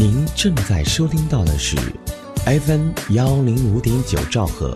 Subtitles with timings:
[0.00, 1.76] 您正在收听到的是
[2.46, 4.72] FM 幺零五点九兆赫，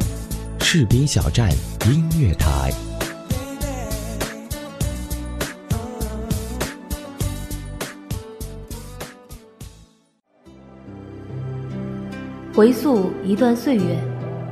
[0.58, 1.48] 士兵小站
[1.86, 2.72] 音乐台。
[12.52, 13.96] 回溯一段岁月，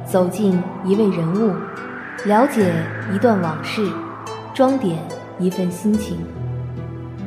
[0.08, 1.52] 走进一位人物，
[2.26, 2.72] 了解
[3.12, 3.90] 一段往事，
[4.54, 4.96] 装点
[5.40, 6.16] 一份心情。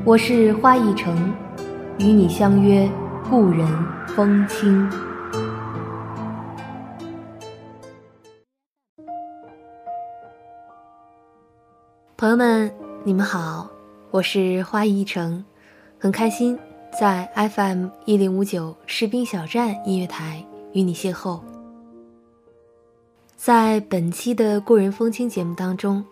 [0.06, 1.34] 我是花一城，
[2.00, 2.90] 与你相约
[3.30, 3.68] 故人
[4.08, 4.90] 风轻。
[12.18, 12.74] 朋友们，
[13.04, 13.70] 你们好，
[14.12, 15.44] 我是花一城，
[15.98, 16.58] 很开心
[17.00, 20.46] 在 FM 一零五九士兵小站音乐台。
[20.74, 21.40] 与你邂逅，
[23.36, 26.04] 在本期的《故人风清》节目当中，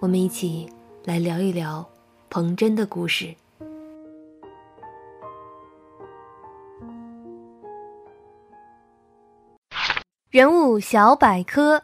[0.00, 0.68] 我们一起
[1.04, 1.84] 来聊一聊
[2.30, 3.34] 彭真的故事。
[10.32, 11.82] 人物小百科。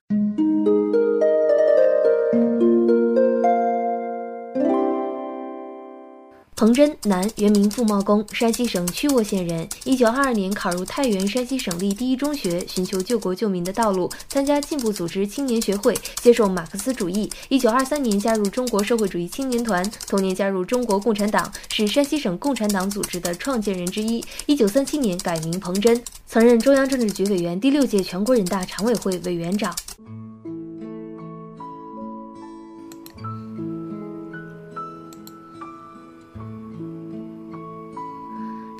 [6.59, 9.69] 彭真，男，原名傅茂公，山西省曲沃县人。
[9.85, 17.31] 一九二二年考入太原山西省立第一中学，寻求救国救民的道路，参加进步组织青年学会，接受马克思主义。
[17.49, 24.25] 一九二三年加入中国社会主义青年团，同年加入中国共产党，是山西省共产党组织的创建人之一。
[24.47, 29.73] 一九三七年改名彭真，曾任中央政治局委员、第六届全国人大常委会委员长。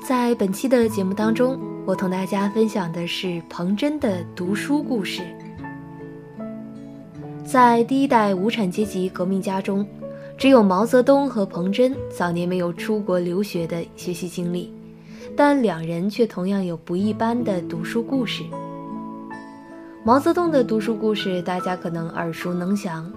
[0.09, 5.21] 在本期的节目当中，我同大家分享的是彭真的读书故事。
[7.45, 9.85] 在第一代无产阶级革命家中，
[10.35, 14.73] 只有毛泽东和彭真早年没有出国留学的学习经历，
[15.37, 18.43] 但两人却同样有不一般的读书故事。
[20.03, 23.07] 毛泽东的读书故事大家可能耳熟能详，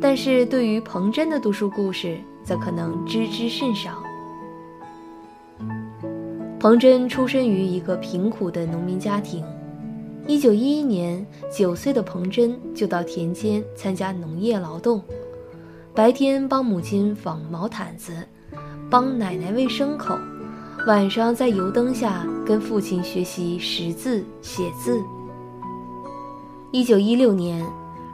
[0.00, 4.03] 但是对于彭真的读书故事，则可能知之甚少。
[6.64, 9.44] 彭真出生于一个贫苦的农民家庭。
[10.26, 11.22] 一九一一年，
[11.54, 15.02] 九岁的彭真就到田间参加农业劳动，
[15.94, 18.14] 白天帮母亲纺毛毯子，
[18.88, 20.16] 帮奶奶喂牲口，
[20.86, 24.98] 晚上在油灯下跟父亲学习识字写字。
[26.72, 27.62] 一九一六年，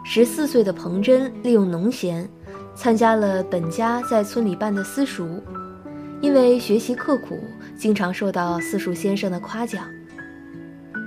[0.03, 2.29] 十四岁的彭真利用农闲，
[2.75, 5.41] 参加了本家在村里办的私塾，
[6.21, 7.39] 因为学习刻苦。
[7.77, 9.89] 经常受到私塾先生的夸奖。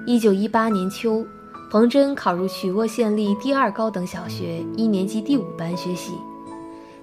[0.07, 1.23] 一九一八年秋，
[1.69, 6.13] 彭真考入曲沃县立第二高等小学一年级第五班学习。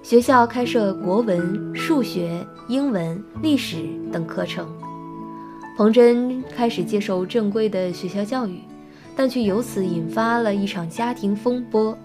[0.03, 3.77] 学校开设国文、数学、英文、历史
[4.11, 4.67] 等课程。
[5.77, 8.59] 彭真开始接受正规的学校教育，
[9.15, 11.97] 但却由此引发了一场家庭风波。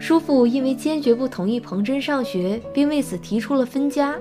[0.00, 4.14] 叔父因为坚决不同意彭真上学，并为此提出了分家。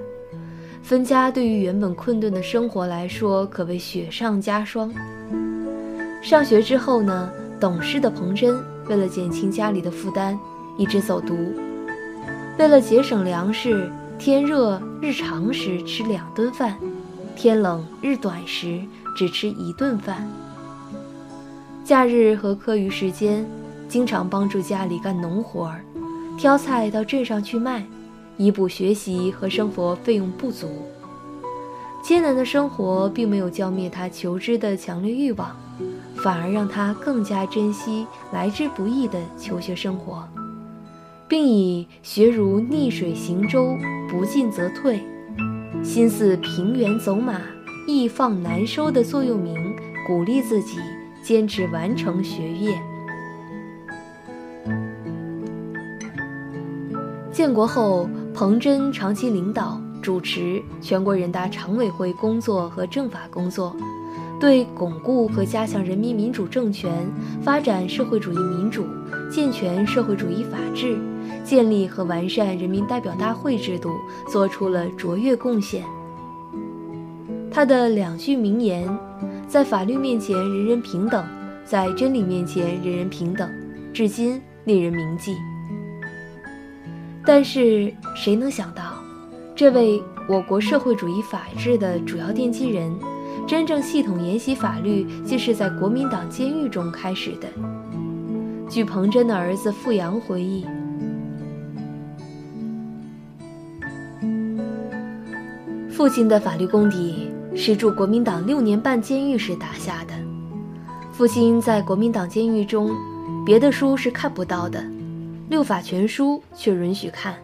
[0.83, 4.93] 分家对于原本困顿的生活来说，可谓雪上加霜。
[6.21, 10.37] 上学之后呢，懂事的彭真为了减轻家里的负担，
[10.77, 11.33] 一直走读。
[12.59, 13.89] 为了节省粮食，
[14.19, 16.77] 天热日长时吃两顿饭，
[17.33, 18.81] 天冷日短时
[19.15, 20.27] 只吃一顿饭。
[21.85, 23.45] 假日和课余时间，
[23.87, 25.81] 经常帮助家里干农活儿，
[26.37, 27.85] 挑菜到镇上去卖。
[28.37, 30.67] 以补学习和生活费用不足。
[32.01, 35.55] 艰难的生活并没有浇灭他求知的强烈欲望，
[36.17, 40.27] 反而让他更加珍惜来之不易的求学生活，
[41.29, 43.77] 并以“学如逆水行舟，
[44.09, 44.99] 不进则退；
[45.81, 47.39] 心似平原走马，
[47.87, 49.55] 易放难收”的座右铭，
[50.05, 50.79] 鼓励自己
[51.23, 52.77] 坚持完成学业。
[57.31, 58.09] 建国后。
[58.33, 63.75] 彭真长期领导主持全国人大常委会工作和政法工作，
[64.39, 66.91] 对巩固和加强人民民主政权、
[67.43, 68.85] 发展社会主义民主、
[69.31, 70.97] 健全社会主义法治、
[71.43, 73.91] 建立和完善人民代表大会制度
[74.27, 75.85] 做出了卓越贡献。
[77.51, 78.89] 他的两句名言
[79.47, 81.23] ：“在法律面前人人平等，
[81.63, 83.47] 在真理面前人人平等”，
[83.93, 85.35] 至今令人铭记。
[87.25, 88.95] 但是谁能想到，
[89.55, 92.93] 这位我国社会主义法治的主要奠基人，
[93.47, 97.47] 真正系统研习法律，竟是在国民党监狱中开始的。
[98.69, 100.65] 据彭真的儿子傅阳回忆，
[105.89, 110.13] 父亲的法律功底是驻国民党六年半监狱时打下的。
[111.11, 112.91] 父亲在国民党监狱中，
[113.45, 114.79] 别的书是看不到的，
[115.49, 117.35] 《六法全书》却允许看。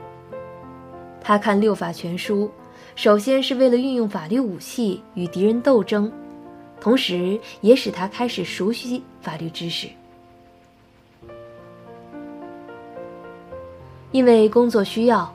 [1.21, 2.45] 他看《六法全书》，
[2.95, 6.11] 首先是为了运用法律武器与敌人斗争，
[6.79, 9.87] 同时也使他开始熟悉法律知识。
[14.11, 15.31] 因为工作需要，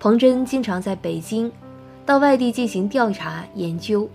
[0.00, 1.52] 彭真经常在北京
[2.04, 4.08] 到外地进行调查研究。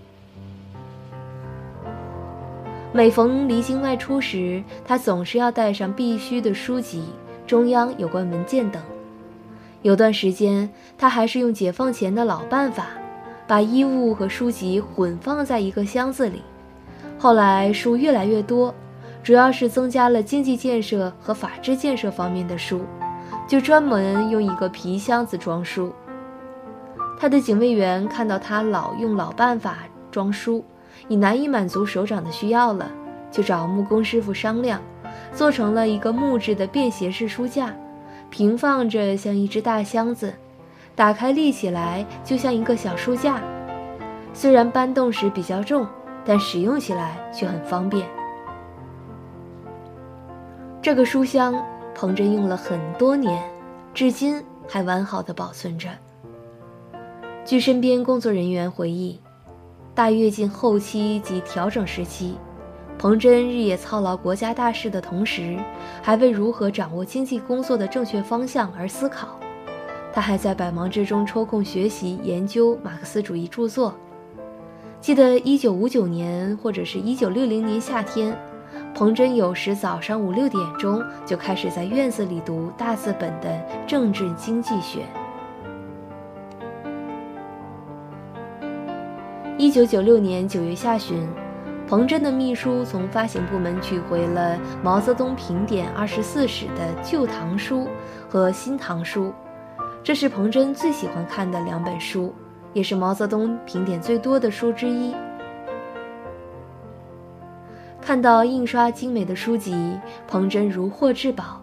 [2.92, 7.04] 每逢离京外出时，他总是要带上必须的书籍、
[7.46, 8.82] 中央有关文件等。
[9.82, 12.86] 有段时间，他还是用解放前的老办法，
[13.46, 16.42] 把衣物和书籍混放在一个箱子里。
[17.18, 18.74] 后来书越来越多，
[19.22, 22.82] 主要是增加了经济建设和法治建设方面的书，
[23.48, 25.92] 就专门用一个皮箱子装书。
[27.18, 29.78] 他的警卫员看到他老用老办法
[30.10, 30.64] 装书。
[31.08, 32.88] 已难以满足首长的需要了，
[33.30, 34.80] 就找木工师傅商量，
[35.34, 37.74] 做成了一个木质的便携式书架，
[38.30, 40.32] 平放着像一只大箱子，
[40.94, 43.42] 打开立起来就像一个小书架。
[44.32, 45.86] 虽然搬动时比较重，
[46.24, 48.06] 但使用起来却很方便。
[50.80, 51.54] 这个书箱
[51.94, 53.42] 彭真用了很多年，
[53.94, 55.88] 至今还完好的保存着。
[57.44, 59.18] 据身边工作人员回忆。
[59.94, 62.34] 大跃进后期及调整时期，
[63.02, 65.58] 彭真日夜操劳国家大事的同时，
[66.00, 69.40] 还为如何掌握经济工作的正确方向而思考。
[70.12, 73.92] 他还在百忙之中抽空学习研究马克思主义著作。
[75.00, 78.38] 记得1959年或者是一九六零年夏天，
[78.94, 83.50] 彭真有时早上五六点钟就开始在院子里读大字本的
[83.84, 85.00] 《政治经济学》。
[89.58, 91.28] 一九九六年九月下旬，
[91.92, 97.80] 彭真的秘书从发行部门取回了《毛泽东评点二十四史》的《旧唐书》
[98.30, 99.26] 和《新唐书》，
[100.02, 102.34] 这是彭真最喜欢看的两本书，
[102.72, 105.14] 也是毛泽东评点最多的书之一。
[108.00, 111.60] 看到印刷精美的书籍，彭真如获至宝。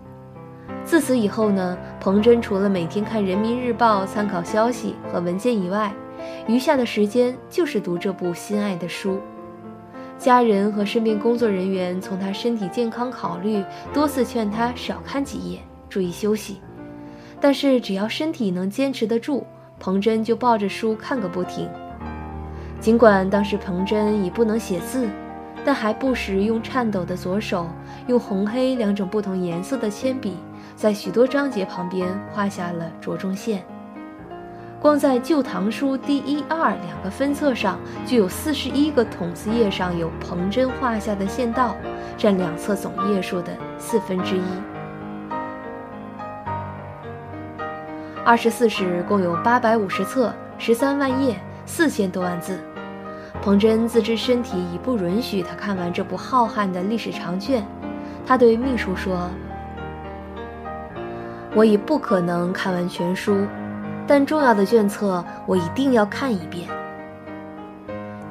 [0.84, 5.92] 自此以后呢，彭真除了每天看《人民日报》参考消息和文件以外，
[6.46, 9.20] 余下的时间就是读这部心爱的书。
[10.20, 13.64] 家人和身边工作人员从他身体健康考虑，
[13.94, 16.60] 多次劝他少看几页，注意休息。
[17.40, 19.48] 但是只要身体能坚持得住，
[19.80, 21.70] 彭真就抱着书看个不停。
[22.82, 25.08] 尽管当时彭真已不能写字，
[25.64, 27.70] 但还不时用颤抖的左手，
[28.08, 30.36] 用红黑两种不同颜色的铅笔，
[30.76, 33.64] 在许多章节旁边画下了着重线。
[34.82, 41.76] 光在《旧唐书》第一、二两个分册上，就有四十一个筒子页上有彭真画下的线道，
[42.18, 44.42] 占两册总页数的四分之一。
[48.24, 51.36] 二十四史共有八百五十册，十三万页，
[51.66, 52.58] 四千多万字。
[53.42, 57.68] 彭真自知身体已不允许他看完这部浩瀚的历史长卷，
[58.26, 59.30] 他对秘书说
[61.54, 63.46] ：“我已不可能看完全书。”
[64.10, 66.68] 但重要的卷册我一定要看一遍。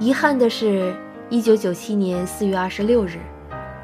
[0.00, 0.92] 遗憾的是，
[1.30, 3.20] 一九九七年四月二十六日，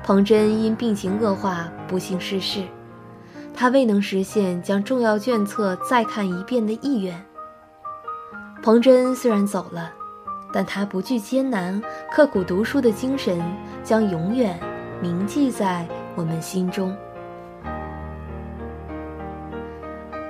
[0.03, 2.65] 彭真因病情恶化不幸逝世。
[3.55, 7.15] 他未能实现将重要卷册再看一遍的意愿。
[8.61, 9.93] 彭真虽然走了，
[10.53, 13.41] 但他不惧艰难、刻苦读书的精神
[13.85, 14.59] 将永远
[15.01, 15.87] 铭记在
[16.17, 16.93] 我们心中。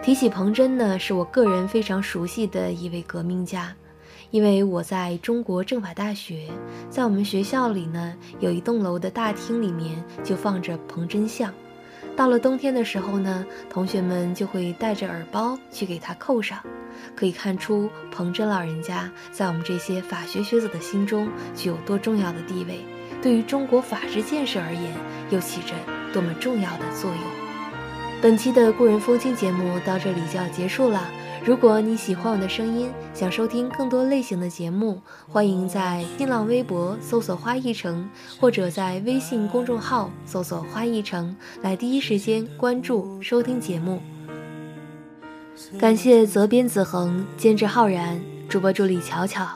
[0.04, 3.75] 提起彭真呢，是我个人非常熟悉的一位革命家，
[4.30, 6.46] 因为我在中国政法大学，
[6.90, 11.50] 在我们学校里呢，有一栋楼的大厅里面就放着彭真像。
[12.14, 16.58] 到了冬天的时候呢，同学们就会带着耳包去给他扣上，
[17.16, 22.84] 可以看出彭真老人家在我们这些法学学子的心中具有多重要的地位，
[23.23, 24.92] 对于中国法治建设而言
[25.30, 25.73] 又起着
[26.12, 27.44] 多么重要的作用。
[28.25, 31.11] 本期的故人风情节目到这里就要结束了。
[31.45, 38.09] 如果你喜欢我的声音，想收听更多类型的节目，欢迎在新浪微博搜索“花一城”，
[38.40, 44.00] 或者在微信公众号搜索“花一城”来第一时间关注收听节目。
[45.78, 49.47] 感谢责编子恒、监制浩然、主播助理巧巧，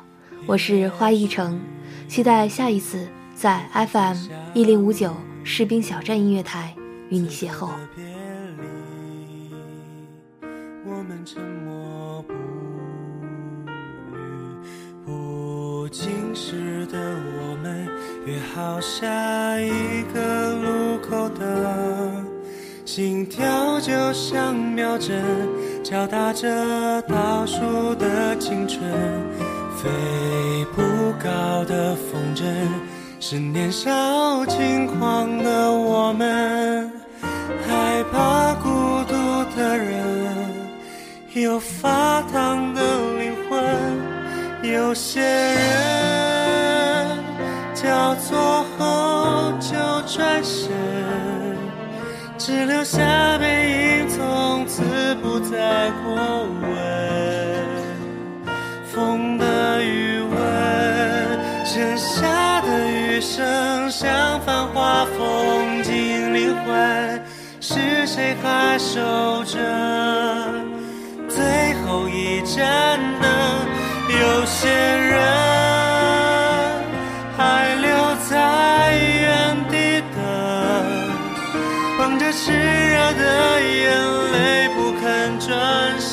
[0.46, 1.58] 我是花一城，
[2.06, 4.16] 期待下一次在 FM
[4.52, 6.74] 一零五九士兵小站音乐台
[7.08, 7.70] 与你邂逅。
[11.08, 12.34] 们沉默不
[14.12, 14.18] 语，
[15.06, 16.98] 不经事的
[17.40, 17.88] 我们
[18.26, 22.26] 约好下一个路口等，
[22.84, 25.24] 心跳就像秒针，
[25.82, 28.78] 敲打着倒数的青春。
[29.78, 29.88] 飞
[30.76, 30.82] 不
[31.18, 32.44] 高的风筝，
[33.18, 36.77] 是年少轻狂的我们，
[41.42, 42.82] 有发烫的
[43.18, 43.58] 灵魂。
[44.62, 45.58] 有些人
[47.74, 49.76] 交错后就
[50.06, 50.70] 转身，
[52.36, 54.82] 只留下背影，从此
[55.22, 56.14] 不再过
[56.62, 56.68] 问。
[58.92, 60.36] 风的余温，
[61.64, 67.22] 剩下的余生，像繁华风景灵魂，
[67.60, 69.56] 是谁还守着
[71.38, 71.46] 最
[71.84, 73.28] 后一盏灯？
[74.10, 75.14] 有些人
[77.36, 77.86] 还留
[78.28, 80.18] 在原地等，
[82.00, 83.22] 望着炽热的
[83.62, 83.86] 眼
[84.32, 84.36] 泪
[84.74, 85.48] 不肯转
[86.00, 86.10] 身。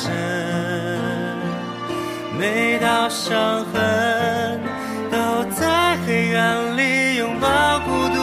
[2.38, 4.60] 每道伤痕
[5.10, 5.16] 都
[5.50, 8.18] 在黑暗里拥抱孤独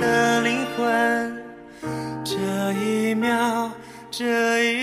[0.00, 0.80] 的灵魂。
[2.24, 2.32] 这
[2.72, 3.70] 一秒，
[4.10, 4.24] 这
[4.64, 4.79] 一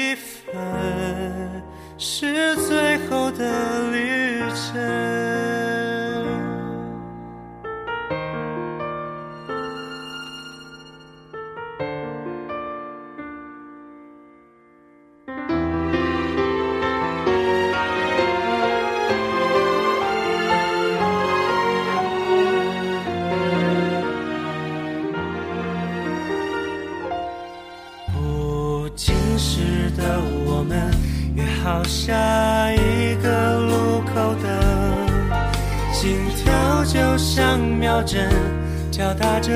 [38.97, 39.51] 敲打着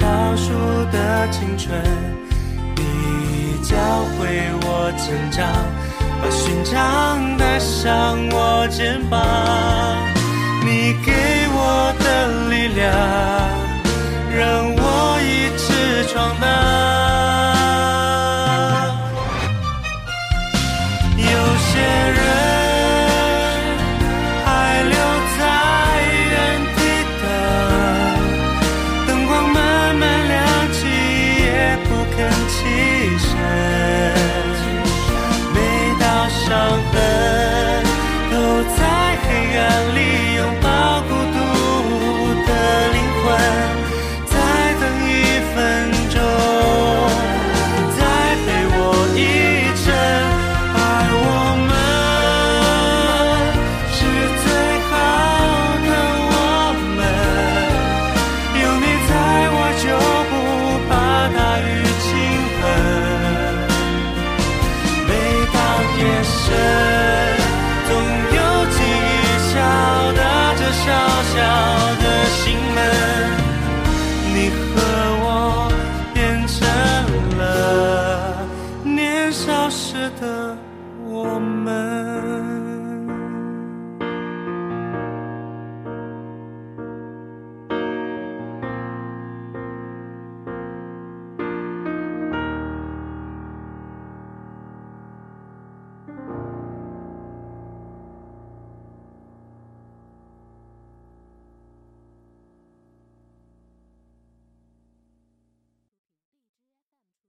[0.00, 0.50] 倒数
[0.90, 1.80] 的青春。
[2.74, 2.82] 你
[3.62, 3.76] 教
[4.18, 5.46] 会我成长，
[6.20, 9.22] 把勋章带上我肩膀。
[10.64, 11.12] 你给
[11.52, 12.90] 我的力量，
[14.36, 16.34] 让我一直闯